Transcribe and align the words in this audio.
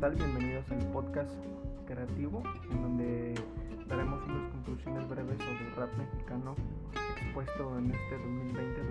tal? 0.00 0.14
Bienvenidos 0.14 0.64
al 0.70 0.78
podcast 0.92 1.30
creativo, 1.86 2.42
en 2.70 2.82
donde 2.82 3.34
daremos 3.86 4.24
unas 4.24 4.50
conclusiones 4.50 5.06
breves 5.10 5.36
sobre 5.36 5.68
el 5.68 5.76
rap 5.76 5.90
mexicano 5.98 6.56
expuesto 7.20 7.78
en 7.78 7.90
este 7.90 8.16
2020. 8.16 8.89